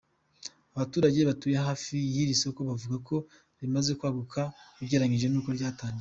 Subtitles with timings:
[0.75, 3.15] Abaturage batuye hafi y’iri soko bavuga ko
[3.61, 4.41] rimaze kwaguka
[4.81, 5.99] ugereranyije n’uko ryatangiye.